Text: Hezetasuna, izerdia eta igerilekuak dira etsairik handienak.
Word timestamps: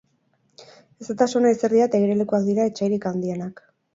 Hezetasuna, 1.03 1.51
izerdia 1.57 1.87
eta 1.89 2.01
igerilekuak 2.01 2.47
dira 2.47 2.67
etsairik 2.71 3.07
handienak. 3.13 3.63